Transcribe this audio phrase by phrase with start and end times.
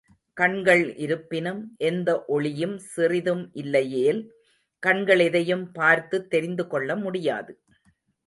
[0.33, 4.31] கண்கள் இருப்பினும், எந்த ஒளியும் சிறிதும் இல்லையேல்,
[4.79, 7.59] கண்கள் எதையும் பார்த்துத் தெரிந்துகொள்ள முடியாது.